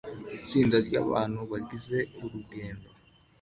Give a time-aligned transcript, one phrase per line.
[0.37, 2.87] Itsinda ryabantu bagize urugendo